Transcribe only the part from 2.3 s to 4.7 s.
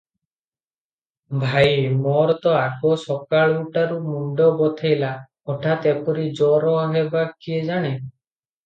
ତ ଆଗ ସକାଳୁଟାରୁ ମୁଣ୍ଡ